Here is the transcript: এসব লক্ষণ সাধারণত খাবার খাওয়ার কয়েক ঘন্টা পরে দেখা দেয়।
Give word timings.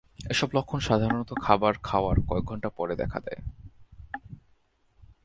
এসব 0.29 0.49
লক্ষণ 0.53 0.79
সাধারণত 0.79 1.29
খাবার 1.41 1.73
খাওয়ার 1.83 2.17
কয়েক 2.27 2.45
ঘন্টা 2.45 2.69
পরে 2.69 2.95
দেখা 2.95 3.19
দেয়। 3.19 3.41